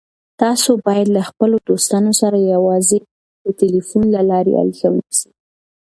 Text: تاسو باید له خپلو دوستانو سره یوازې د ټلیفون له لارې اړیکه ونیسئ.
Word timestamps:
تاسو 0.41 0.69
باید 0.85 1.07
له 1.15 1.21
خپلو 1.29 1.55
دوستانو 1.69 2.11
سره 2.21 2.37
یوازې 2.53 2.99
د 3.43 3.45
ټلیفون 3.59 4.03
له 4.15 4.21
لارې 4.29 4.53
اړیکه 4.61 4.87
ونیسئ. 4.91 5.29